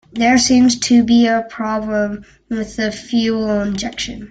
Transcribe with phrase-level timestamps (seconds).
[0.13, 4.19] There seems to be a problem with the fuel injection.